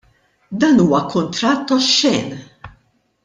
Dan 0.59 0.77
huwa 0.83 1.01
kuntratt 1.11 1.67
oxxen! 1.77 2.29